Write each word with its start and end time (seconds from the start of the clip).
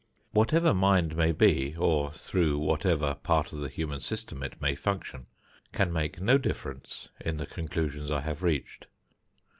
Whatever 0.31 0.73
mind 0.73 1.15
may 1.15 1.31
be, 1.31 1.75
or 1.77 2.11
through 2.11 2.57
whatever 2.57 3.13
part 3.13 3.53
of 3.53 3.59
the 3.59 3.69
human 3.69 3.99
system 3.99 4.41
it 4.41 4.59
may 4.59 4.73
function, 4.73 5.27
can 5.73 5.93
make 5.93 6.19
no 6.19 6.39
difference 6.39 7.09
in 7.23 7.37
the 7.37 7.45
conclusions 7.45 8.09
I 8.09 8.21
have 8.21 8.41
reached. 8.41 8.87